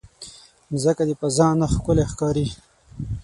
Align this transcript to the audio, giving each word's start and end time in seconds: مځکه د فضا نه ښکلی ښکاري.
مځکه 0.71 1.03
د 1.09 1.11
فضا 1.19 1.47
نه 1.59 1.67
ښکلی 1.73 2.05
ښکاري. 2.11 2.47